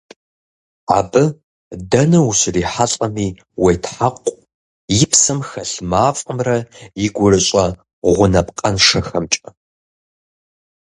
[0.97, 1.23] Абы
[1.89, 3.27] дэнэ ущрихьэлӀэми,
[3.63, 4.33] уетхьэкъу
[4.99, 6.57] и псэм хэлъ мафӀэмрэ
[7.03, 7.65] и гурыщӀэ
[8.15, 9.49] гъунапкъэншэхэмкӀэ.